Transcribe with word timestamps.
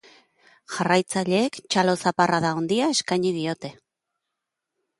Jarraitzaileek 0.75 1.59
txalo-zaparrada 1.75 2.55
handia 2.61 2.89
eskaini 2.97 3.35
diote. 3.39 3.73